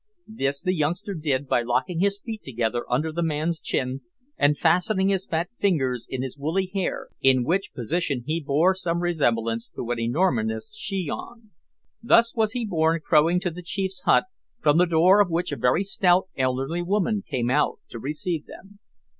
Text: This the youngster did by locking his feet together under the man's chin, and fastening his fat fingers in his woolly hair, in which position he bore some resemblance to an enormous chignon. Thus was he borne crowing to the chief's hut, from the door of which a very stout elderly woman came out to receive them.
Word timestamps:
This 0.25 0.61
the 0.61 0.73
youngster 0.73 1.13
did 1.13 1.47
by 1.47 1.61
locking 1.61 1.99
his 1.99 2.19
feet 2.19 2.41
together 2.41 2.85
under 2.91 3.11
the 3.11 3.21
man's 3.21 3.61
chin, 3.61 4.01
and 4.35 4.57
fastening 4.57 5.09
his 5.09 5.27
fat 5.27 5.49
fingers 5.59 6.07
in 6.09 6.23
his 6.23 6.39
woolly 6.39 6.71
hair, 6.73 7.09
in 7.21 7.43
which 7.43 7.71
position 7.75 8.23
he 8.25 8.39
bore 8.41 8.73
some 8.73 9.01
resemblance 9.01 9.69
to 9.69 9.91
an 9.91 9.99
enormous 9.99 10.75
chignon. 10.75 11.51
Thus 12.01 12.33
was 12.33 12.53
he 12.53 12.65
borne 12.65 13.01
crowing 13.05 13.39
to 13.41 13.51
the 13.51 13.61
chief's 13.61 14.01
hut, 14.01 14.23
from 14.59 14.79
the 14.79 14.87
door 14.87 15.21
of 15.21 15.29
which 15.29 15.51
a 15.51 15.55
very 15.55 15.83
stout 15.83 16.29
elderly 16.35 16.81
woman 16.81 17.21
came 17.21 17.51
out 17.51 17.77
to 17.89 17.99
receive 17.99 18.47
them. 18.47 18.79